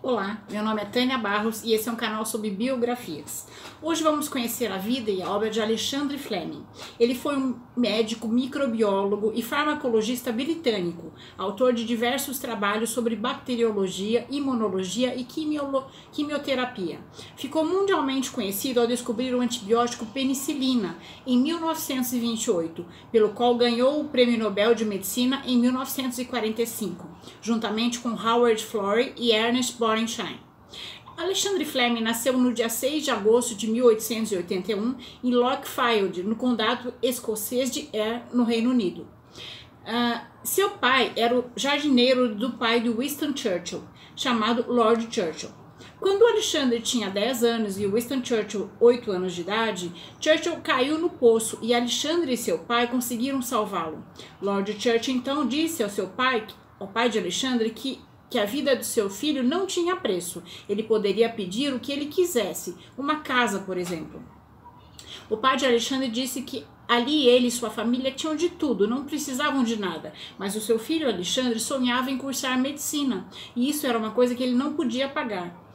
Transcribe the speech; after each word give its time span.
Olá, 0.00 0.40
meu 0.48 0.62
nome 0.62 0.80
é 0.80 0.84
Tânia 0.84 1.18
Barros 1.18 1.64
e 1.64 1.72
esse 1.72 1.88
é 1.88 1.92
um 1.92 1.96
canal 1.96 2.24
sobre 2.24 2.50
biografias. 2.50 3.48
Hoje 3.82 4.00
vamos 4.00 4.28
conhecer 4.28 4.70
a 4.70 4.78
vida 4.78 5.10
e 5.10 5.20
a 5.20 5.28
obra 5.28 5.50
de 5.50 5.60
Alexandre 5.60 6.16
Fleming. 6.16 6.64
Ele 7.00 7.16
foi 7.16 7.36
um 7.36 7.56
médico, 7.76 8.28
microbiólogo 8.28 9.32
e 9.34 9.42
farmacologista 9.42 10.30
britânico, 10.30 11.12
autor 11.36 11.72
de 11.72 11.84
diversos 11.84 12.38
trabalhos 12.38 12.90
sobre 12.90 13.16
bacteriologia, 13.16 14.24
imunologia 14.30 15.16
e 15.16 15.26
quimioterapia. 16.12 17.00
Ficou 17.36 17.64
mundialmente 17.64 18.30
conhecido 18.30 18.80
ao 18.80 18.86
descobrir 18.86 19.34
o 19.34 19.40
antibiótico 19.40 20.06
penicilina 20.06 20.96
em 21.26 21.36
1928, 21.38 22.86
pelo 23.10 23.30
qual 23.30 23.56
ganhou 23.56 24.00
o 24.00 24.08
Prêmio 24.08 24.38
Nobel 24.38 24.76
de 24.76 24.84
Medicina 24.84 25.42
em 25.44 25.58
1945, 25.58 27.04
juntamente 27.42 27.98
com 27.98 28.10
Howard 28.10 28.64
Florey 28.64 29.12
e 29.16 29.32
Ernest 29.32 29.76
Borenstein. 29.88 30.38
Alexandre 31.16 31.64
Fleming 31.64 32.02
nasceu 32.02 32.34
no 32.34 32.52
dia 32.52 32.68
6 32.68 33.04
de 33.04 33.10
agosto 33.10 33.54
de 33.54 33.66
1881 33.68 34.94
em 35.24 35.34
Lockfield, 35.34 36.22
no 36.24 36.36
condado 36.36 36.92
escocês 37.02 37.70
de 37.70 37.88
Ayr, 37.94 38.22
no 38.30 38.44
Reino 38.44 38.68
Unido. 38.68 39.08
Uh, 39.82 40.20
seu 40.44 40.72
pai 40.72 41.10
era 41.16 41.34
o 41.34 41.46
jardineiro 41.56 42.34
do 42.34 42.52
pai 42.52 42.80
de 42.80 42.90
Winston 42.90 43.34
Churchill, 43.34 43.82
chamado 44.14 44.70
Lord 44.70 45.08
Churchill. 45.10 45.50
Quando 45.98 46.26
Alexandre 46.26 46.80
tinha 46.80 47.08
10 47.08 47.42
anos 47.42 47.78
e 47.78 47.86
Winston 47.86 48.22
Churchill 48.22 48.68
8 48.78 49.10
anos 49.10 49.32
de 49.32 49.40
idade, 49.40 49.90
Churchill 50.20 50.60
caiu 50.60 50.98
no 50.98 51.08
poço 51.08 51.58
e 51.62 51.74
Alexandre 51.74 52.34
e 52.34 52.36
seu 52.36 52.58
pai 52.58 52.88
conseguiram 52.88 53.40
salvá-lo. 53.40 54.04
Lord 54.42 54.70
Churchill 54.78 55.14
então 55.14 55.48
disse 55.48 55.82
ao 55.82 55.88
seu 55.88 56.08
pai, 56.08 56.46
ao 56.78 56.88
pai 56.88 57.08
de 57.08 57.18
Alexandre, 57.18 57.70
que 57.70 58.06
que 58.30 58.38
a 58.38 58.44
vida 58.44 58.76
do 58.76 58.84
seu 58.84 59.08
filho 59.08 59.42
não 59.42 59.66
tinha 59.66 59.96
preço. 59.96 60.42
Ele 60.68 60.82
poderia 60.82 61.28
pedir 61.28 61.72
o 61.72 61.80
que 61.80 61.92
ele 61.92 62.06
quisesse, 62.06 62.76
uma 62.96 63.20
casa, 63.20 63.60
por 63.60 63.76
exemplo. 63.76 64.22
O 65.30 65.36
pai 65.36 65.56
de 65.56 65.66
Alexandre 65.66 66.08
disse 66.08 66.42
que 66.42 66.64
ali 66.88 67.26
ele 67.28 67.48
e 67.48 67.50
sua 67.50 67.68
família 67.68 68.10
tinham 68.10 68.34
de 68.34 68.48
tudo, 68.48 68.88
não 68.88 69.04
precisavam 69.04 69.62
de 69.62 69.78
nada. 69.78 70.12
Mas 70.38 70.56
o 70.56 70.60
seu 70.60 70.78
filho 70.78 71.08
Alexandre 71.08 71.60
sonhava 71.60 72.10
em 72.10 72.16
cursar 72.16 72.58
medicina, 72.58 73.28
e 73.54 73.68
isso 73.68 73.86
era 73.86 73.98
uma 73.98 74.10
coisa 74.10 74.34
que 74.34 74.42
ele 74.42 74.54
não 74.54 74.72
podia 74.72 75.08
pagar. 75.08 75.68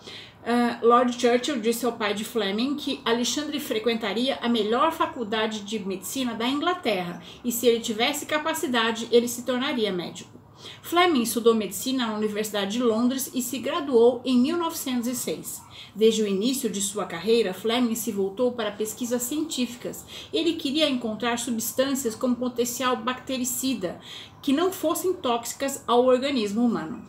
Uh, 0.43 0.85
Lord 0.85 1.13
Churchill 1.13 1.61
disse 1.61 1.85
ao 1.85 1.93
pai 1.93 2.13
de 2.13 2.25
Fleming 2.25 2.75
que 2.75 2.99
Alexandre 3.05 3.61
frequentaria 3.61 4.37
a 4.41 4.49
melhor 4.49 4.91
faculdade 4.91 5.61
de 5.61 5.79
medicina 5.79 6.33
da 6.33 6.45
Inglaterra 6.45 7.21
e, 7.45 7.51
se 7.51 7.65
ele 7.65 7.79
tivesse 7.79 8.25
capacidade, 8.25 9.07
ele 9.09 9.27
se 9.27 9.45
tornaria 9.45 9.93
médico. 9.93 10.42
Fleming 10.81 11.23
estudou 11.23 11.55
medicina 11.55 12.07
na 12.07 12.15
Universidade 12.15 12.73
de 12.73 12.83
Londres 12.83 13.31
e 13.33 13.41
se 13.41 13.57
graduou 13.59 14.21
em 14.23 14.37
1906. 14.37 15.61
Desde 15.95 16.23
o 16.23 16.27
início 16.27 16.69
de 16.69 16.81
sua 16.81 17.05
carreira, 17.05 17.53
Fleming 17.53 17.95
se 17.95 18.11
voltou 18.11 18.51
para 18.51 18.71
pesquisas 18.71 19.21
científicas. 19.23 20.05
Ele 20.31 20.53
queria 20.53 20.89
encontrar 20.89 21.37
substâncias 21.37 22.15
com 22.15 22.33
potencial 22.33 22.95
bactericida 22.95 23.99
que 24.41 24.53
não 24.53 24.71
fossem 24.71 25.13
tóxicas 25.13 25.83
ao 25.87 26.05
organismo 26.05 26.65
humano. 26.65 27.01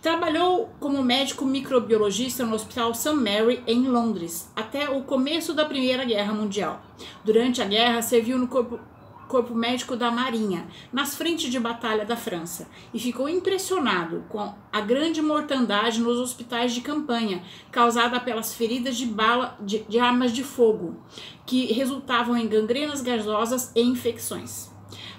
Trabalhou 0.00 0.70
como 0.78 1.02
médico 1.02 1.44
microbiologista 1.44 2.46
no 2.46 2.54
Hospital 2.54 2.94
St. 2.94 3.14
Mary, 3.14 3.60
em 3.66 3.88
Londres, 3.88 4.48
até 4.54 4.88
o 4.88 5.02
começo 5.02 5.52
da 5.52 5.64
Primeira 5.64 6.04
Guerra 6.04 6.32
Mundial. 6.32 6.80
Durante 7.24 7.60
a 7.60 7.64
guerra, 7.64 8.00
serviu 8.00 8.38
no 8.38 8.46
corpo 8.46 8.78
Corpo 9.28 9.54
Médico 9.54 9.94
da 9.94 10.10
Marinha, 10.10 10.66
nas 10.92 11.14
frentes 11.14 11.50
de 11.50 11.60
batalha 11.60 12.04
da 12.04 12.16
França, 12.16 12.68
e 12.92 12.98
ficou 12.98 13.28
impressionado 13.28 14.24
com 14.28 14.54
a 14.72 14.80
grande 14.80 15.20
mortandade 15.20 16.00
nos 16.00 16.18
hospitais 16.18 16.72
de 16.72 16.80
campanha, 16.80 17.42
causada 17.70 18.18
pelas 18.18 18.54
feridas 18.54 18.96
de 18.96 19.06
bala 19.06 19.56
de, 19.60 19.80
de 19.80 19.98
armas 19.98 20.32
de 20.32 20.42
fogo, 20.42 20.96
que 21.46 21.66
resultavam 21.72 22.36
em 22.36 22.48
gangrenas 22.48 23.02
gasosas 23.02 23.70
e 23.76 23.82
infecções. 23.82 24.70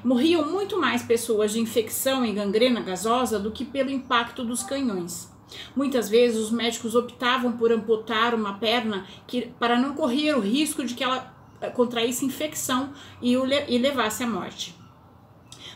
Morriam 0.03 0.49
muito 0.49 0.79
mais 0.79 1.03
pessoas 1.03 1.51
de 1.51 1.59
infecção 1.59 2.25
e 2.25 2.33
gangrena 2.33 2.81
gasosa 2.81 3.37
do 3.37 3.51
que 3.51 3.63
pelo 3.63 3.91
impacto 3.91 4.43
dos 4.43 4.63
canhões. 4.63 5.31
Muitas 5.75 6.09
vezes 6.09 6.37
os 6.37 6.51
médicos 6.51 6.95
optavam 6.95 7.53
por 7.53 7.71
amputar 7.71 8.33
uma 8.33 8.53
perna 8.53 9.05
que, 9.27 9.47
para 9.59 9.79
não 9.79 9.93
correr 9.93 10.33
o 10.35 10.39
risco 10.39 10.83
de 10.83 10.93
que 10.93 11.03
ela 11.03 11.38
contraísse 11.73 12.25
infecção 12.25 12.91
e, 13.21 13.35
o, 13.37 13.45
e 13.45 13.77
levasse 13.77 14.23
à 14.23 14.27
morte. 14.27 14.75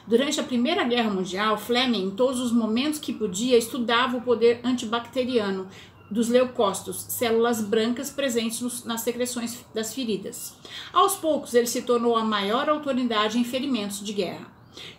Durante 0.05 0.39
a 0.39 0.43
Primeira 0.43 0.83
Guerra 0.83 1.09
Mundial, 1.09 1.57
Fleming, 1.57 2.07
em 2.07 2.11
todos 2.11 2.41
os 2.41 2.51
momentos 2.51 2.99
que 2.99 3.13
podia, 3.13 3.57
estudava 3.57 4.17
o 4.17 4.21
poder 4.21 4.59
antibacteriano 4.63 5.67
dos 6.11 6.27
leucócitos, 6.27 7.05
células 7.09 7.61
brancas 7.61 8.11
presentes 8.11 8.61
nos, 8.61 8.83
nas 8.83 9.01
secreções 9.01 9.65
das 9.73 9.93
feridas. 9.93 10.55
Aos 10.91 11.15
poucos, 11.15 11.53
ele 11.53 11.67
se 11.67 11.81
tornou 11.81 12.15
a 12.15 12.23
maior 12.23 12.69
autoridade 12.69 13.39
em 13.39 13.43
ferimentos 13.43 14.03
de 14.03 14.13
guerra. 14.13 14.51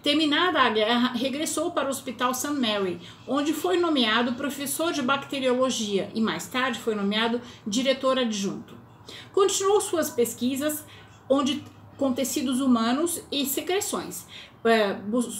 Terminada 0.03 0.61
a 0.61 0.71
guerra, 0.71 1.13
regressou 1.13 1.71
para 1.71 1.87
o 1.87 1.91
Hospital 1.91 2.33
St. 2.33 2.53
Mary, 2.53 3.01
onde 3.27 3.53
foi 3.53 3.77
nomeado 3.77 4.35
professor 4.35 4.93
de 4.93 5.03
bacteriologia 5.03 6.11
e 6.15 6.21
mais 6.21 6.47
tarde 6.47 6.79
foi 6.79 6.95
nomeado 6.95 7.41
diretor 7.67 8.19
adjunto. 8.19 8.84
Continuou 9.33 9.81
suas 9.81 10.11
pesquisas 10.11 10.85
onde 11.29 11.65
com 11.97 12.13
tecidos 12.13 12.61
humanos 12.61 13.23
e 13.31 13.47
secreções. 13.47 14.27
É, 14.65 14.95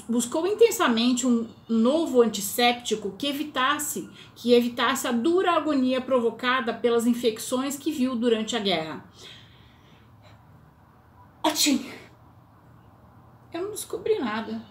buscou 0.07 0.47
intensamente 0.47 1.27
um 1.27 1.49
novo 1.67 2.21
antisséptico 2.21 3.15
que 3.17 3.27
evitasse 3.27 4.07
que 4.37 4.53
evitasse 4.53 5.09
a 5.09 5.13
dura 5.13 5.53
agonia 5.53 5.99
provocada 5.99 6.75
pelas 6.75 7.07
infecções 7.07 7.75
que 7.77 7.91
viu 7.91 8.15
durante 8.15 8.55
a 8.55 8.59
guerra. 8.59 9.03
Achim. 11.43 11.87
Eu 13.51 13.63
não 13.63 13.71
descobri 13.71 14.19
nada. 14.19 14.63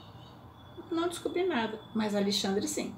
Não 0.91 1.07
descobri 1.07 1.43
nada, 1.45 1.79
mas 1.95 2.13
Alexandre 2.13 2.67
sim. 2.67 2.93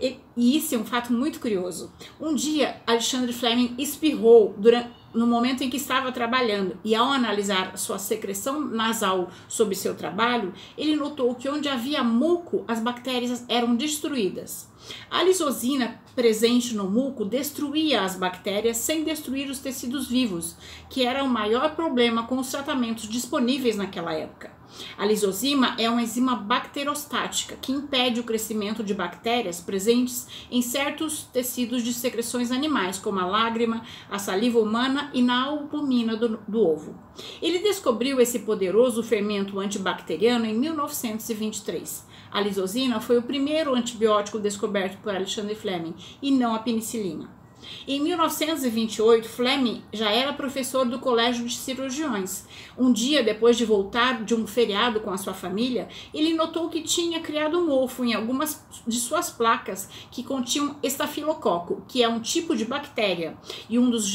E, 0.00 0.20
e 0.36 0.56
isso 0.56 0.74
é 0.74 0.78
um 0.78 0.84
fato 0.84 1.12
muito 1.12 1.40
curioso. 1.40 1.92
Um 2.20 2.34
dia, 2.34 2.80
Alexandre 2.86 3.32
Fleming 3.32 3.74
espirrou 3.78 4.54
durante 4.56 4.90
no 5.14 5.26
momento 5.26 5.62
em 5.62 5.70
que 5.70 5.76
estava 5.76 6.10
trabalhando 6.10 6.76
e 6.84 6.94
ao 6.94 7.06
analisar 7.06 7.78
sua 7.78 7.98
secreção 7.98 8.60
nasal 8.60 9.30
sobre 9.48 9.74
seu 9.74 9.94
trabalho, 9.94 10.52
ele 10.76 10.96
notou 10.96 11.34
que 11.34 11.48
onde 11.48 11.68
havia 11.68 12.02
muco, 12.02 12.64
as 12.66 12.80
bactérias 12.80 13.44
eram 13.48 13.76
destruídas. 13.76 14.68
A 15.10 15.22
lisosina 15.22 16.00
presente 16.14 16.74
no 16.74 16.90
muco 16.90 17.24
destruía 17.24 18.02
as 18.02 18.16
bactérias 18.16 18.76
sem 18.76 19.04
destruir 19.04 19.48
os 19.48 19.58
tecidos 19.58 20.08
vivos, 20.08 20.56
que 20.90 21.04
era 21.04 21.24
o 21.24 21.28
maior 21.28 21.74
problema 21.74 22.26
com 22.26 22.38
os 22.38 22.50
tratamentos 22.50 23.08
disponíveis 23.08 23.76
naquela 23.76 24.12
época. 24.12 24.63
A 24.96 25.04
lisozima 25.04 25.74
é 25.78 25.88
uma 25.88 26.02
enzima 26.02 26.36
bacterostática 26.36 27.56
que 27.56 27.72
impede 27.72 28.20
o 28.20 28.24
crescimento 28.24 28.82
de 28.82 28.94
bactérias 28.94 29.60
presentes 29.60 30.26
em 30.50 30.62
certos 30.62 31.24
tecidos 31.24 31.82
de 31.82 31.92
secreções 31.92 32.50
animais, 32.50 32.98
como 32.98 33.20
a 33.20 33.26
lágrima, 33.26 33.82
a 34.10 34.18
saliva 34.18 34.58
humana 34.58 35.10
e 35.12 35.22
na 35.22 35.44
albumina 35.44 36.16
do, 36.16 36.38
do 36.48 36.60
ovo. 36.60 36.98
Ele 37.40 37.58
descobriu 37.60 38.20
esse 38.20 38.40
poderoso 38.40 39.02
fermento 39.02 39.58
antibacteriano 39.60 40.46
em 40.46 40.54
1923. 40.54 42.06
A 42.30 42.40
lisozina 42.40 43.00
foi 43.00 43.18
o 43.18 43.22
primeiro 43.22 43.74
antibiótico 43.74 44.40
descoberto 44.40 44.98
por 45.00 45.14
Alexander 45.14 45.56
Fleming 45.56 45.94
e 46.20 46.30
não 46.30 46.54
a 46.54 46.58
penicilina. 46.58 47.43
Em 47.86 48.00
1928, 48.00 49.28
Fleming 49.28 49.82
já 49.92 50.10
era 50.10 50.32
professor 50.32 50.86
do 50.86 50.98
Colégio 50.98 51.44
de 51.46 51.54
Cirurgiões. 51.54 52.44
Um 52.78 52.92
dia 52.92 53.22
depois 53.22 53.56
de 53.56 53.64
voltar 53.64 54.24
de 54.24 54.34
um 54.34 54.46
feriado 54.46 55.00
com 55.00 55.10
a 55.10 55.18
sua 55.18 55.34
família, 55.34 55.88
ele 56.12 56.34
notou 56.34 56.68
que 56.68 56.82
tinha 56.82 57.20
criado 57.20 57.58
um 57.58 57.66
mofo 57.66 58.04
em 58.04 58.14
algumas 58.14 58.64
de 58.86 58.98
suas 58.98 59.30
placas 59.30 59.88
que 60.10 60.22
continham 60.22 60.76
estafilococo, 60.82 61.82
que 61.86 62.02
é 62.02 62.08
um 62.08 62.20
tipo 62.20 62.56
de 62.56 62.64
bactéria 62.64 63.36
e 63.68 63.78
um 63.78 63.90
dos 63.90 64.12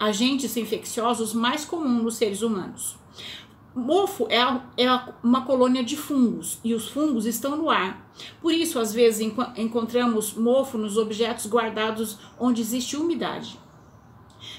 agentes 0.00 0.56
infecciosos 0.56 1.34
mais 1.34 1.64
comuns 1.64 2.02
nos 2.02 2.16
seres 2.16 2.42
humanos. 2.42 2.96
Mofo 3.78 4.26
é, 4.28 4.38
é 4.76 5.00
uma 5.22 5.44
colônia 5.44 5.84
de 5.84 5.96
fungos 5.96 6.58
e 6.64 6.74
os 6.74 6.88
fungos 6.88 7.26
estão 7.26 7.56
no 7.56 7.70
ar. 7.70 8.10
Por 8.40 8.52
isso, 8.52 8.80
às 8.80 8.92
vezes, 8.92 9.32
encontramos 9.56 10.34
mofo 10.34 10.76
nos 10.76 10.96
objetos 10.96 11.46
guardados 11.46 12.18
onde 12.40 12.60
existe 12.60 12.96
umidade. 12.96 13.58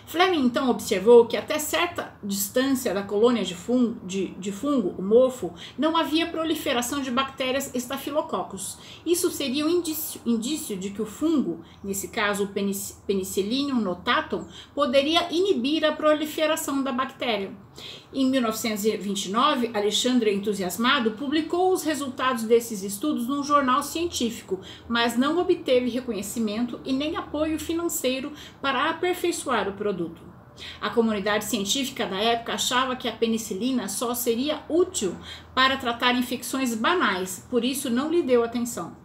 Fleming 0.06 0.46
então 0.46 0.70
observou 0.70 1.28
que 1.28 1.38
até 1.38 1.60
certa 1.60 2.14
distância 2.24 2.94
da 2.94 3.04
colônia 3.04 3.46
de 3.46 3.54
fungo, 3.54 3.96
de, 4.06 4.30
de 4.40 4.52
fungo, 4.52 4.96
o 4.98 5.04
mofo, 5.04 5.54
não 5.78 5.96
havia 5.96 6.28
proliferação 6.28 7.02
de 7.02 7.12
bactérias 7.12 7.74
estafilococcus. 7.76 8.78
Isso 9.06 9.30
seria 9.30 9.66
um 9.66 9.70
indício, 9.70 10.20
indício 10.26 10.76
de 10.76 10.90
que 10.90 11.02
o 11.02 11.06
fungo, 11.06 11.62
nesse 11.84 12.08
caso 12.08 12.46
o 12.46 12.96
Penicillium 13.06 13.80
notatum, 13.80 14.46
poderia 14.74 15.32
inibir 15.32 15.86
a 15.86 15.92
proliferação 15.92 16.82
da 16.82 16.92
bactéria. 16.92 17.52
Em 18.12 18.26
1929, 18.26 19.70
Alexandre, 19.72 20.34
entusiasmado, 20.34 21.12
publicou 21.12 21.72
os 21.72 21.84
resultados 21.84 22.44
desses 22.44 22.82
estudos 22.82 23.28
num 23.28 23.44
jornal 23.44 23.84
científico, 23.84 24.60
mas 24.88 25.16
não 25.16 25.38
obteve 25.38 25.92
reconhecimento 25.92 26.80
e 26.84 26.92
nem 26.92 27.16
apoio 27.16 27.60
financeiro 27.60 28.34
para 28.60 28.90
aperfeiçoar 28.90 29.70
o 29.70 29.74
produto. 29.74 30.24
A 30.82 30.90
comunidade 30.90 31.46
científica 31.46 32.08
da 32.08 32.18
época 32.18 32.54
achava 32.54 32.96
que 32.96 33.08
a 33.08 33.16
penicilina 33.16 33.88
só 33.88 34.16
seria 34.16 34.64
útil 34.68 35.16
para 35.54 35.78
tratar 35.78 36.16
infecções 36.16 36.74
banais, 36.74 37.46
por 37.48 37.64
isso 37.64 37.92
não 37.92 38.10
lhe 38.10 38.24
deu 38.24 38.44
atenção. 38.44 38.98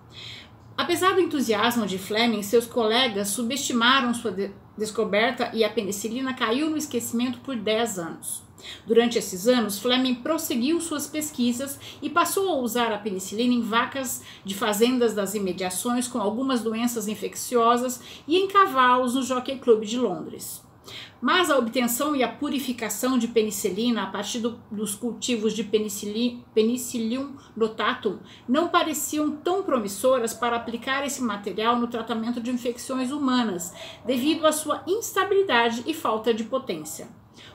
Apesar 0.77 1.12
do 1.12 1.21
entusiasmo 1.21 1.87
de 1.87 1.99
Fleming, 1.99 2.43
seus 2.43 2.67
colegas 2.67 3.29
subestimaram 3.29 4.15
sua 4.15 4.33
de 4.33 4.50
descoberta 4.77 5.50
e 5.53 5.62
a 5.62 5.71
penicilina 5.71 6.35
caiu 6.35 6.69
no 6.69 6.77
esquecimento 6.77 7.39
por 7.41 7.55
10 7.55 7.99
anos. 7.99 8.43
Durante 8.87 9.19
esses 9.19 9.46
anos, 9.46 9.78
Fleming 9.78 10.16
prosseguiu 10.16 10.81
suas 10.81 11.06
pesquisas 11.06 11.78
e 12.00 12.11
passou 12.11 12.49
a 12.49 12.56
usar 12.56 12.93
a 12.93 12.99
penicilina 12.99 13.55
em 13.55 13.61
vacas 13.61 14.22
de 14.44 14.55
fazendas 14.55 15.14
das 15.14 15.34
imediações 15.34 16.08
com 16.08 16.20
algumas 16.20 16.62
doenças 16.62 17.08
infecciosas 17.08 18.00
e 18.26 18.37
em 18.37 18.49
cavalos 18.49 19.14
no 19.14 19.22
Jockey 19.22 19.58
Club 19.58 19.84
de 19.84 19.99
Londres. 19.99 20.62
Mas 21.20 21.50
a 21.50 21.56
obtenção 21.56 22.14
e 22.14 22.22
a 22.22 22.28
purificação 22.28 23.16
de 23.16 23.28
penicilina 23.28 24.02
a 24.02 24.06
partir 24.06 24.40
do, 24.40 24.61
dos 24.70 24.94
cultivos 24.94 25.55
de 25.55 25.64
Penicillium 25.64 27.37
notatum 27.56 28.19
não 28.46 28.69
pareciam 28.69 29.31
tão 29.31 29.62
promissoras 29.62 30.34
para 30.34 30.56
aplicar 30.56 31.06
esse 31.06 31.22
material 31.22 31.78
no 31.78 31.87
tratamento 31.87 32.40
de 32.40 32.50
infecções 32.50 33.11
humanas, 33.11 33.72
devido 34.05 34.46
à 34.46 34.52
sua 34.52 34.82
instabilidade 34.87 35.82
e 35.87 35.94
falta 35.94 36.34
de 36.34 36.44
potência. 36.44 37.08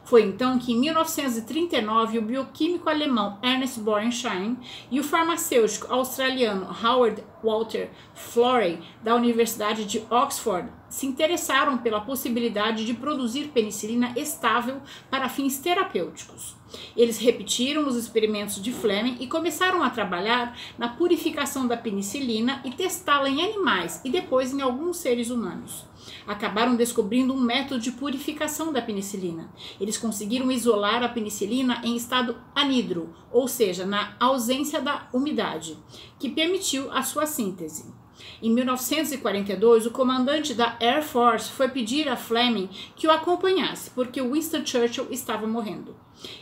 Foi 0.09 0.23
então 0.23 0.57
que, 0.57 0.73
em 0.73 0.79
1939, 0.79 2.17
o 2.17 2.21
bioquímico 2.23 2.89
alemão 2.89 3.37
Ernest 3.43 3.79
Borenstein 3.79 4.57
e 4.89 4.99
o 4.99 5.03
farmacêutico 5.03 5.85
australiano 5.93 6.65
Howard 6.83 7.23
Walter 7.43 7.91
Florey, 8.15 8.79
da 9.03 9.13
Universidade 9.13 9.85
de 9.85 10.03
Oxford, 10.09 10.67
se 10.89 11.05
interessaram 11.05 11.77
pela 11.77 12.01
possibilidade 12.01 12.87
de 12.87 12.93
produzir 12.95 13.49
penicilina 13.49 14.11
estável 14.15 14.81
para 15.11 15.29
fins 15.29 15.59
terapêuticos. 15.59 16.58
Eles 16.95 17.17
repetiram 17.17 17.87
os 17.87 17.95
experimentos 17.95 18.61
de 18.61 18.71
Fleming 18.71 19.17
e 19.19 19.27
começaram 19.27 19.81
a 19.83 19.89
trabalhar 19.89 20.57
na 20.77 20.89
purificação 20.89 21.67
da 21.67 21.77
penicilina 21.77 22.61
e 22.63 22.71
testá-la 22.71 23.29
em 23.29 23.41
animais 23.41 24.01
e 24.03 24.09
depois 24.09 24.53
em 24.53 24.61
alguns 24.61 24.97
seres 24.97 25.29
humanos. 25.29 25.85
Acabaram 26.25 26.75
descobrindo 26.75 27.33
um 27.33 27.41
método 27.41 27.79
de 27.79 27.91
purificação 27.91 28.71
da 28.71 28.81
penicilina. 28.81 29.51
Eles 29.79 29.97
conseguiram 29.97 30.51
isolar 30.51 31.03
a 31.03 31.09
penicilina 31.09 31.81
em 31.83 31.95
estado 31.95 32.37
anidro, 32.55 33.13
ou 33.31 33.47
seja, 33.47 33.85
na 33.85 34.15
ausência 34.19 34.81
da 34.81 35.07
umidade, 35.13 35.77
que 36.17 36.29
permitiu 36.29 36.91
a 36.91 37.03
sua 37.03 37.25
síntese. 37.25 37.98
Em 38.41 38.51
1942, 38.51 39.85
o 39.85 39.91
comandante 39.91 40.53
da 40.53 40.77
Air 40.79 41.03
Force 41.03 41.51
foi 41.51 41.67
pedir 41.69 42.07
a 42.07 42.15
Fleming 42.15 42.69
que 42.95 43.07
o 43.07 43.11
acompanhasse, 43.11 43.89
porque 43.91 44.21
Winston 44.21 44.65
Churchill 44.65 45.07
estava 45.11 45.45
morrendo. 45.45 45.95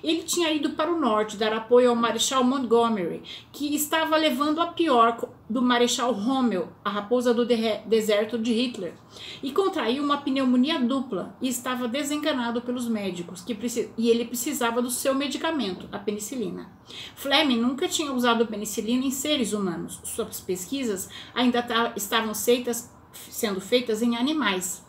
Ele 0.04 0.24
tinha 0.24 0.52
ido 0.52 0.72
para 0.72 0.92
o 0.92 1.00
norte 1.00 1.38
dar 1.38 1.54
apoio 1.54 1.90
ao 1.90 1.96
Marechal 1.96 2.44
Montgomery, 2.44 3.22
que 3.52 3.76
estava 3.76 4.18
levando 4.18 4.60
a 4.60 4.68
pior 4.68 5.30
do 5.50 5.62
Marechal 5.62 6.12
Rommel, 6.12 6.70
a 6.84 6.90
raposa 6.90 7.34
do 7.34 7.46
de 7.46 7.78
deserto 7.86 8.38
de 8.38 8.52
Hitler, 8.54 8.94
e 9.42 9.52
contraiu 9.52 10.04
uma 10.04 10.18
pneumonia 10.18 10.80
dupla 10.80 11.36
e 11.42 11.48
estava 11.48 11.88
desenganado 11.88 12.62
pelos 12.62 12.88
médicos, 12.88 13.42
que 13.42 13.58
e 13.98 14.10
ele 14.10 14.26
precisava 14.26 14.82
do 14.82 14.92
seu 14.92 15.16
medicamento, 15.16 15.88
a 15.92 16.00
penicilina. 16.00 16.70
Fleming 17.16 17.60
nunca 17.60 17.88
tinha 17.88 18.12
usado 18.12 18.48
penicilina 18.48 19.06
em 19.06 19.12
seres 19.12 19.54
humanos. 19.54 20.02
Suas 20.04 20.42
pesquisas 20.42 21.10
ainda 21.34 21.66
estavam 21.96 22.36
feitas, 22.36 22.92
sendo 23.14 23.62
feitas 23.62 24.02
em 24.02 24.18
animais. 24.18 24.86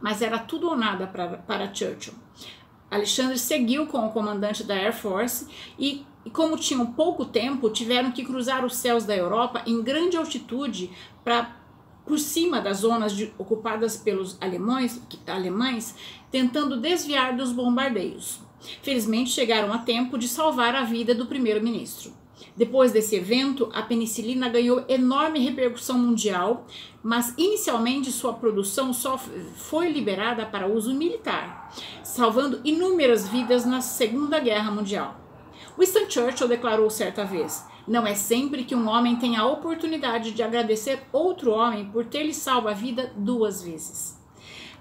Mas 0.00 0.22
era 0.22 0.38
tudo 0.38 0.68
ou 0.68 0.76
nada 0.76 1.06
para, 1.06 1.74
Churchill. 1.74 2.14
Alexandre 2.90 3.38
seguiu 3.38 3.86
com 3.86 4.06
o 4.06 4.10
comandante 4.10 4.64
da 4.64 4.74
Air 4.74 4.94
Force 4.94 5.46
e, 5.78 6.06
e, 6.24 6.30
como 6.30 6.56
tinham 6.56 6.86
pouco 6.86 7.24
tempo, 7.24 7.70
tiveram 7.70 8.12
que 8.12 8.24
cruzar 8.24 8.64
os 8.64 8.76
céus 8.76 9.04
da 9.04 9.16
Europa 9.16 9.62
em 9.66 9.82
grande 9.82 10.16
altitude 10.16 10.90
para 11.24 11.56
por 12.04 12.18
cima 12.18 12.58
das 12.58 12.78
zonas 12.78 13.12
de, 13.12 13.32
ocupadas 13.36 13.96
pelos 13.98 14.38
alemães, 14.40 15.00
alemães, 15.26 15.94
tentando 16.30 16.80
desviar 16.80 17.36
dos 17.36 17.52
bombardeios. 17.52 18.40
Felizmente 18.82 19.30
chegaram 19.30 19.72
a 19.72 19.78
tempo 19.78 20.16
de 20.16 20.26
salvar 20.26 20.74
a 20.74 20.84
vida 20.84 21.14
do 21.14 21.26
primeiro-ministro. 21.26 22.12
Depois 22.56 22.92
desse 22.92 23.14
evento, 23.14 23.70
a 23.72 23.82
penicilina 23.82 24.48
ganhou 24.48 24.84
enorme 24.88 25.38
repercussão 25.38 25.98
mundial, 25.98 26.66
mas 27.02 27.34
inicialmente 27.36 28.10
sua 28.10 28.32
produção 28.32 28.92
só 28.92 29.18
foi 29.18 29.92
liberada 29.92 30.46
para 30.46 30.66
uso 30.66 30.94
militar, 30.94 31.72
salvando 32.02 32.60
inúmeras 32.64 33.28
vidas 33.28 33.64
na 33.64 33.80
Segunda 33.80 34.40
Guerra 34.40 34.70
Mundial. 34.70 35.27
Winston 35.78 36.10
Churchill 36.10 36.48
declarou 36.48 36.90
certa 36.90 37.24
vez: 37.24 37.64
Não 37.86 38.04
é 38.04 38.14
sempre 38.14 38.64
que 38.64 38.74
um 38.74 38.88
homem 38.88 39.16
tem 39.16 39.36
a 39.36 39.46
oportunidade 39.46 40.32
de 40.32 40.42
agradecer 40.42 41.00
outro 41.12 41.52
homem 41.52 41.88
por 41.90 42.04
ter 42.04 42.24
lhe 42.24 42.34
salvo 42.34 42.68
a 42.68 42.72
vida 42.74 43.12
duas 43.16 43.62
vezes. 43.62 44.18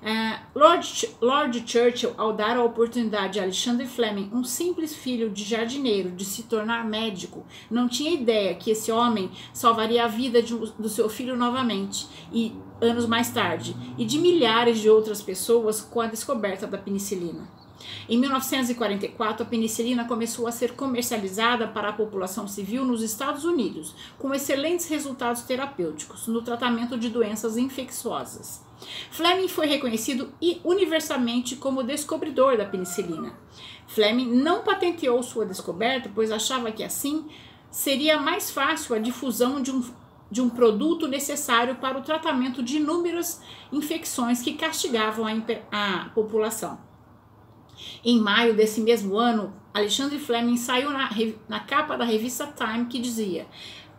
Uh, 0.02 0.40
Lord, 0.54 1.10
Lord 1.22 1.64
Churchill, 1.66 2.14
ao 2.18 2.32
dar 2.32 2.56
a 2.56 2.64
oportunidade 2.64 3.40
a 3.40 3.44
Alexander 3.44 3.88
Fleming, 3.88 4.30
um 4.32 4.44
simples 4.44 4.96
filho 4.96 5.30
de 5.30 5.44
jardineiro, 5.44 6.12
de 6.12 6.24
se 6.24 6.44
tornar 6.44 6.86
médico, 6.86 7.46
não 7.70 7.88
tinha 7.88 8.12
ideia 8.12 8.54
que 8.54 8.72
esse 8.72 8.92
homem 8.92 9.32
salvaria 9.52 10.06
a 10.06 10.08
vida 10.08 10.42
de, 10.42 10.56
do 10.56 10.88
seu 10.88 11.10
filho 11.10 11.36
novamente, 11.36 12.08
e 12.32 12.56
anos 12.80 13.08
mais 13.08 13.32
tarde, 13.32 13.76
e 13.98 14.06
de 14.06 14.20
milhares 14.20 14.80
de 14.80 14.90
outras 14.90 15.22
pessoas 15.22 15.82
com 15.82 16.00
a 16.00 16.08
descoberta 16.08 16.68
da 16.68 16.78
penicilina. 16.78 17.57
Em 18.10 18.18
1944, 18.18 19.44
a 19.44 19.46
penicilina 19.46 20.06
começou 20.06 20.48
a 20.48 20.52
ser 20.52 20.74
comercializada 20.74 21.68
para 21.68 21.90
a 21.90 21.94
população 21.94 22.48
civil 22.48 22.86
nos 22.86 23.02
Estados 23.02 23.44
Unidos, 23.44 23.94
com 24.18 24.34
excelentes 24.34 24.88
resultados 24.88 25.42
terapêuticos 25.42 26.28
no 26.28 26.42
tratamento 26.42 26.98
de 26.98 27.10
doenças 27.10 27.58
infecciosas. 27.58 28.66
Fleming 29.12 29.48
foi 29.48 29.68
reconhecido 29.68 30.32
universalmente 30.64 31.56
como 31.56 31.84
descobridor 31.84 32.58
da 32.58 32.66
penicilina. 32.66 33.34
Fleming 33.88 34.36
não 34.36 34.62
patenteou 34.64 35.22
sua 35.24 35.46
descoberta, 35.46 36.12
pois 36.14 36.32
achava 36.32 36.72
que 36.72 36.84
assim 36.84 37.26
seria 37.72 38.20
mais 38.20 38.52
fácil 38.52 38.96
a 38.96 39.00
difusão 39.00 39.62
de 39.62 39.72
um, 39.72 39.84
de 40.30 40.42
um 40.42 40.50
produto 40.50 41.08
necessário 41.08 41.76
para 41.76 41.98
o 41.98 42.02
tratamento 42.02 42.62
de 42.62 42.78
inúmeras 42.78 43.42
infecções 43.72 44.42
que 44.42 44.54
castigavam 44.54 45.26
a, 45.26 45.36
a 45.72 46.10
população. 46.10 46.80
Em 48.04 48.20
maio 48.20 48.56
desse 48.56 48.82
mesmo 48.82 49.18
ano, 49.18 49.54
Alexandre 49.74 50.18
Fleming 50.18 50.58
saiu 50.58 50.90
na, 50.90 51.10
na 51.48 51.60
capa 51.60 51.98
da 51.98 52.06
revista 52.06 52.48
Time 52.48 52.86
que 52.86 53.00
dizia: 53.00 53.48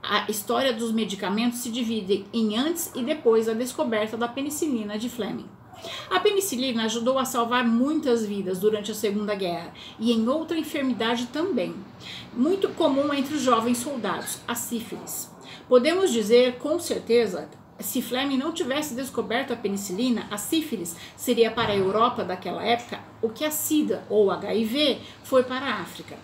a 0.02 0.30
história 0.30 0.73
dos 0.73 0.92
medicamentos 0.92 1.59
se 1.59 1.71
divide 1.71 2.25
em 2.33 2.57
antes 2.57 2.90
e 2.95 3.02
depois 3.02 3.47
da 3.47 3.52
descoberta 3.52 4.16
da 4.16 4.28
penicilina 4.28 4.99
de 4.99 5.09
Fleming. 5.09 5.49
A 6.11 6.18
penicilina 6.18 6.85
ajudou 6.85 7.18
a 7.18 7.25
salvar 7.25 7.64
muitas 7.64 8.25
vidas 8.26 8.59
durante 8.59 8.90
a 8.90 8.95
Segunda 8.95 9.35
Guerra 9.35 9.73
e 9.99 10.12
em 10.12 10.28
outra 10.28 10.59
enfermidade 10.59 11.26
também, 11.26 11.75
muito 12.33 12.68
comum 12.71 13.12
entre 13.14 13.35
os 13.35 13.42
jovens 13.42 13.78
soldados, 13.78 14.40
a 14.47 14.54
sífilis. 14.54 15.30
Podemos 15.68 16.12
dizer 16.12 16.59
com 16.59 16.78
certeza 16.80 17.49
se 17.80 18.02
Fleming 18.02 18.37
não 18.37 18.52
tivesse 18.52 18.94
descoberto 18.94 19.52
a 19.52 19.56
penicilina, 19.56 20.26
a 20.30 20.37
sífilis 20.37 20.97
seria 21.16 21.50
para 21.50 21.73
a 21.73 21.76
Europa 21.76 22.25
daquela 22.25 22.64
época 22.64 23.00
o 23.23 23.28
que 23.28 23.44
a 23.44 23.50
SIDA 23.50 24.04
ou 24.08 24.30
HIV 24.30 25.00
foi 25.23 25.42
para 25.44 25.66
a 25.66 25.80
África. 25.80 26.16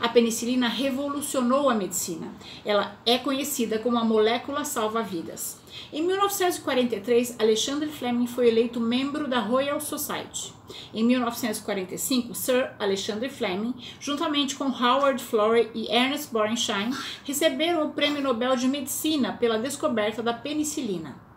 A 0.00 0.08
penicilina 0.08 0.68
revolucionou 0.68 1.70
a 1.70 1.74
medicina. 1.74 2.32
Ela 2.64 2.96
é 3.06 3.18
conhecida 3.18 3.78
como 3.78 3.98
a 3.98 4.04
molécula 4.04 4.64
salva-vidas. 4.64 5.60
Em 5.92 6.02
1943, 6.02 7.36
Alexander 7.38 7.88
Fleming 7.88 8.26
foi 8.26 8.48
eleito 8.48 8.80
membro 8.80 9.28
da 9.28 9.40
Royal 9.40 9.80
Society. 9.80 10.52
Em 10.92 11.04
1945, 11.04 12.34
Sir 12.34 12.70
Alexander 12.78 13.30
Fleming, 13.30 13.74
juntamente 14.00 14.54
com 14.54 14.66
Howard 14.66 15.22
Florey 15.22 15.70
e 15.74 15.90
Ernest 15.90 16.32
Borenstein, 16.32 16.90
receberam 17.24 17.86
o 17.86 17.92
Prêmio 17.92 18.22
Nobel 18.22 18.56
de 18.56 18.68
Medicina 18.68 19.32
pela 19.32 19.58
descoberta 19.58 20.22
da 20.22 20.32
penicilina. 20.32 21.31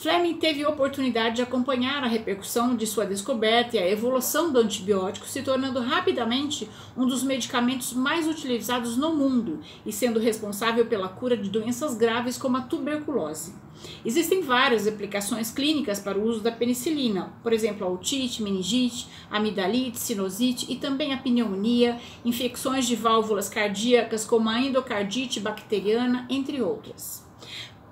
Fleming 0.00 0.38
teve 0.38 0.64
a 0.64 0.68
oportunidade 0.70 1.36
de 1.36 1.42
acompanhar 1.42 2.02
a 2.02 2.06
repercussão 2.06 2.74
de 2.74 2.86
sua 2.86 3.04
descoberta 3.04 3.76
e 3.76 3.78
a 3.78 3.86
evolução 3.86 4.50
do 4.50 4.58
antibiótico, 4.58 5.26
se 5.26 5.42
tornando 5.42 5.78
rapidamente 5.78 6.66
um 6.96 7.06
dos 7.06 7.22
medicamentos 7.22 7.92
mais 7.92 8.26
utilizados 8.26 8.96
no 8.96 9.14
mundo 9.14 9.60
e 9.84 9.92
sendo 9.92 10.18
responsável 10.18 10.86
pela 10.86 11.06
cura 11.06 11.36
de 11.36 11.50
doenças 11.50 11.94
graves 11.94 12.38
como 12.38 12.56
a 12.56 12.62
tuberculose. 12.62 13.54
Existem 14.02 14.40
várias 14.40 14.86
aplicações 14.86 15.50
clínicas 15.50 16.00
para 16.00 16.18
o 16.18 16.24
uso 16.24 16.40
da 16.40 16.50
penicilina, 16.50 17.34
por 17.42 17.52
exemplo, 17.52 17.86
a 17.86 17.90
otite, 17.90 18.42
meningite, 18.42 19.06
amidalite, 19.30 19.98
sinusite 19.98 20.64
e 20.72 20.76
também 20.76 21.12
a 21.12 21.18
pneumonia, 21.18 22.00
infecções 22.24 22.86
de 22.86 22.96
válvulas 22.96 23.50
cardíacas 23.50 24.24
como 24.24 24.48
a 24.48 24.58
endocardite 24.58 25.40
bacteriana, 25.40 26.26
entre 26.30 26.62
outras. 26.62 27.28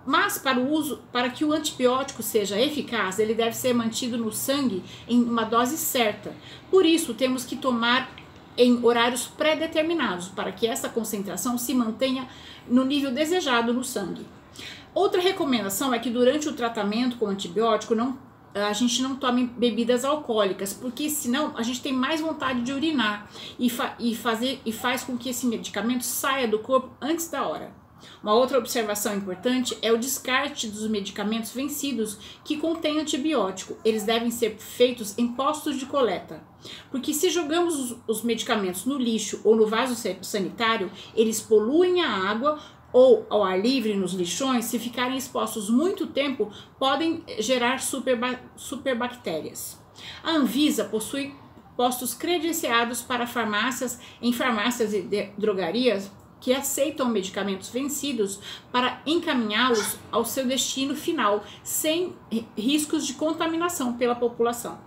Mas 0.09 0.39
para 0.39 0.59
o 0.59 0.73
uso, 0.73 1.03
para 1.13 1.29
que 1.29 1.45
o 1.45 1.53
antibiótico 1.53 2.23
seja 2.23 2.59
eficaz, 2.59 3.19
ele 3.19 3.35
deve 3.35 3.55
ser 3.55 3.75
mantido 3.75 4.17
no 4.17 4.33
sangue 4.33 4.83
em 5.07 5.23
uma 5.23 5.45
dose 5.45 5.77
certa. 5.77 6.35
Por 6.71 6.87
isso, 6.87 7.13
temos 7.13 7.45
que 7.45 7.55
tomar 7.55 8.11
em 8.57 8.83
horários 8.83 9.27
pré-determinados 9.27 10.29
para 10.29 10.51
que 10.51 10.67
essa 10.67 10.89
concentração 10.89 11.59
se 11.59 11.75
mantenha 11.75 12.27
no 12.67 12.87
nível 12.87 13.13
desejado 13.13 13.75
no 13.75 13.85
sangue. 13.85 14.25
Outra 14.95 15.21
recomendação 15.21 15.93
é 15.93 15.99
que 15.99 16.09
durante 16.09 16.49
o 16.49 16.55
tratamento 16.55 17.19
com 17.19 17.27
antibiótico 17.27 17.95
não 17.95 18.19
a 18.55 18.73
gente 18.73 19.03
não 19.03 19.15
tome 19.15 19.45
bebidas 19.45 20.07
alcoólicas, 20.07 20.73
porque 20.73 21.11
senão 21.11 21.53
a 21.55 21.63
gente 21.63 21.83
tem 21.83 21.93
mais 21.93 22.19
vontade 22.23 22.63
de 22.63 22.73
urinar 22.73 23.29
e, 23.59 23.69
fa 23.69 23.95
e, 23.99 24.17
fazer, 24.17 24.59
e 24.65 24.73
faz 24.73 25.05
com 25.05 25.19
que 25.19 25.29
esse 25.29 25.45
medicamento 25.45 26.03
saia 26.03 26.49
do 26.49 26.61
corpo 26.61 26.91
antes 26.99 27.29
da 27.29 27.47
hora. 27.47 27.71
Uma 28.23 28.35
outra 28.35 28.59
observação 28.59 29.17
importante 29.17 29.77
é 29.83 29.93
o 29.93 29.99
descarte 29.99 30.69
dos 30.69 30.89
medicamentos 30.89 31.53
vencidos 31.53 32.19
que 32.45 32.57
contêm 32.57 33.01
antibiótico. 33.01 33.77
Eles 33.85 34.05
devem 34.05 34.31
ser 34.31 34.57
feitos 34.59 35.17
em 35.19 35.29
postos 35.29 35.79
de 35.79 35.87
coleta. 35.87 36.43
Porque 36.91 37.15
se 37.15 37.31
jogamos 37.31 37.97
os 38.07 38.23
medicamentos 38.23 38.85
no 38.85 38.99
lixo 38.99 39.41
ou 39.45 39.55
no 39.55 39.67
vaso 39.67 39.95
sanitário, 40.23 40.91
eles 41.15 41.41
poluem 41.41 42.03
a 42.03 42.11
água 42.11 42.59
ou 42.93 43.27
ao 43.29 43.45
ar 43.45 43.61
livre 43.61 43.95
nos 43.95 44.13
lixões, 44.13 44.65
se 44.65 44.79
ficarem 44.79 45.17
expostos 45.17 45.69
muito 45.69 46.07
tempo, 46.07 46.51
podem 46.79 47.23
gerar 47.39 47.81
superba 47.81 48.41
superbactérias. 48.57 49.79
A 50.23 50.31
Anvisa 50.31 50.85
possui 50.85 51.35
postos 51.77 52.15
credenciados 52.15 53.03
para 53.03 53.27
farmácias 53.27 54.01
em 54.21 54.33
farmácias 54.33 54.93
e 54.95 55.03
drogarias 55.37 56.11
que 56.41 56.53
aceitam 56.53 57.09
medicamentos 57.09 57.69
vencidos 57.69 58.39
para 58.71 59.01
encaminhá-los 59.05 59.97
ao 60.11 60.25
seu 60.25 60.47
destino 60.47 60.95
final, 60.95 61.45
sem 61.63 62.15
riscos 62.57 63.07
de 63.07 63.15
contaminação 63.15 63.95
pela 63.95 64.15
população. 64.15 64.79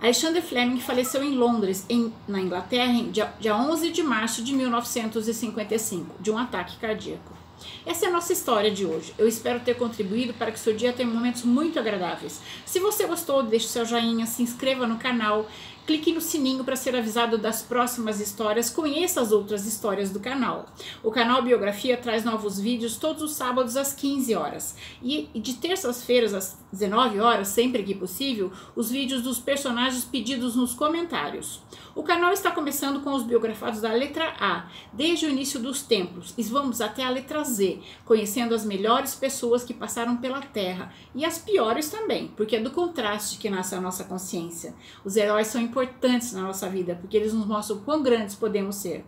Alexander 0.00 0.42
Fleming 0.42 0.80
faleceu 0.80 1.24
em 1.24 1.34
Londres, 1.34 1.86
em, 1.88 2.12
na 2.28 2.40
Inglaterra, 2.40 3.02
dia, 3.10 3.32
dia 3.40 3.56
11 3.56 3.90
de 3.90 4.02
março 4.02 4.42
de 4.44 4.52
1955, 4.52 6.16
de 6.20 6.30
um 6.30 6.36
ataque 6.36 6.76
cardíaco. 6.76 7.43
Essa 7.86 8.06
é 8.06 8.08
a 8.08 8.12
nossa 8.12 8.32
história 8.32 8.70
de 8.70 8.86
hoje. 8.86 9.14
Eu 9.18 9.28
espero 9.28 9.60
ter 9.60 9.74
contribuído 9.74 10.34
para 10.34 10.50
que 10.50 10.58
seu 10.58 10.74
dia 10.74 10.92
tenha 10.92 11.08
momentos 11.08 11.44
muito 11.44 11.78
agradáveis. 11.78 12.40
Se 12.64 12.78
você 12.80 13.06
gostou, 13.06 13.42
deixe 13.42 13.68
seu 13.68 13.84
joinha, 13.84 14.26
se 14.26 14.42
inscreva 14.42 14.86
no 14.86 14.96
canal 14.96 15.46
clique 15.86 16.12
no 16.12 16.20
sininho 16.20 16.64
para 16.64 16.76
ser 16.76 16.96
avisado 16.96 17.36
das 17.36 17.62
próximas 17.62 18.20
histórias, 18.20 18.70
conheça 18.70 19.20
as 19.20 19.32
outras 19.32 19.66
histórias 19.66 20.10
do 20.10 20.20
canal. 20.20 20.66
O 21.02 21.10
canal 21.10 21.42
Biografia 21.42 21.96
traz 21.96 22.24
novos 22.24 22.58
vídeos 22.58 22.96
todos 22.96 23.22
os 23.22 23.32
sábados 23.32 23.76
às 23.76 23.92
15 23.92 24.34
horas 24.34 24.76
e 25.02 25.28
de 25.34 25.54
terças-feiras 25.54 26.32
às 26.32 26.58
19 26.72 27.20
horas, 27.20 27.48
sempre 27.48 27.82
que 27.82 27.94
possível, 27.94 28.50
os 28.74 28.90
vídeos 28.90 29.22
dos 29.22 29.38
personagens 29.38 30.04
pedidos 30.04 30.56
nos 30.56 30.72
comentários. 30.72 31.60
O 31.96 32.02
canal 32.02 32.32
está 32.32 32.50
começando 32.50 33.02
com 33.02 33.12
os 33.12 33.22
biografados 33.22 33.80
da 33.80 33.92
letra 33.92 34.34
A, 34.40 34.66
desde 34.92 35.26
o 35.26 35.30
início 35.30 35.60
dos 35.60 35.80
tempos, 35.80 36.34
e 36.36 36.42
vamos 36.42 36.80
até 36.80 37.04
a 37.04 37.10
letra 37.10 37.44
Z, 37.44 37.78
conhecendo 38.04 38.52
as 38.52 38.64
melhores 38.64 39.14
pessoas 39.14 39.62
que 39.62 39.72
passaram 39.72 40.16
pela 40.16 40.40
Terra 40.40 40.92
e 41.14 41.24
as 41.24 41.38
piores 41.38 41.88
também, 41.88 42.32
porque 42.36 42.56
é 42.56 42.60
do 42.60 42.72
contraste 42.72 43.38
que 43.38 43.48
nasce 43.48 43.76
a 43.76 43.80
nossa 43.80 44.02
consciência. 44.02 44.74
Os 45.04 45.14
heróis 45.14 45.46
são 45.46 45.60
importantes 45.60 46.32
na 46.32 46.42
nossa 46.42 46.68
vida, 46.68 46.98
porque 47.00 47.16
eles 47.16 47.32
nos 47.32 47.46
mostram 47.46 47.78
quão 47.78 48.02
grandes 48.02 48.34
podemos 48.34 48.74
ser. 48.74 49.04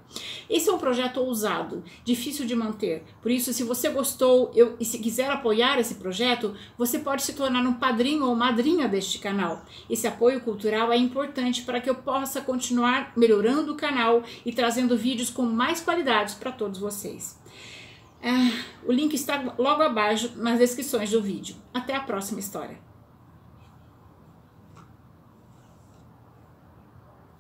Esse 0.49 0.69
é 0.69 0.73
um 0.73 0.79
projeto 0.79 1.17
ousado, 1.17 1.83
difícil 2.05 2.47
de 2.47 2.55
manter. 2.55 3.03
Por 3.21 3.33
isso, 3.33 3.53
se 3.53 3.65
você 3.65 3.89
gostou 3.89 4.53
eu, 4.55 4.77
e 4.79 4.85
se 4.85 5.01
quiser 5.01 5.29
apoiar 5.29 5.81
esse 5.81 5.97
projeto, 5.97 6.55
você 6.79 7.01
pode 7.01 7.23
se 7.23 7.33
tornar 7.33 7.67
um 7.67 7.75
padrinho 7.75 8.27
ou 8.27 8.37
madrinha 8.37 8.87
deste 8.87 9.19
canal. 9.19 9.65
Esse 9.91 10.07
apoio 10.07 10.41
cultural 10.41 10.93
é 10.93 10.97
importante 10.97 11.63
para 11.63 11.81
que 11.81 11.91
eu 11.91 11.97
possa 11.97 12.41
continuar 12.41 12.76
continuar 12.77 13.13
melhorando 13.17 13.73
o 13.73 13.77
canal 13.77 14.23
e 14.45 14.53
trazendo 14.53 14.97
vídeos 14.99 15.31
com 15.31 15.43
mais 15.43 15.81
qualidades 15.81 16.35
para 16.35 16.53
todos 16.53 16.79
vocês. 16.79 17.39
É, 18.23 18.31
o 18.85 18.93
link 18.93 19.15
está 19.15 19.55
logo 19.59 19.83
abaixo 19.83 20.33
nas 20.37 20.59
descrições 20.59 21.11
do 21.11 21.23
vídeo. 21.23 21.57
Até 21.73 21.95
a 21.95 22.01
próxima 22.01 22.39
história. 22.39 22.86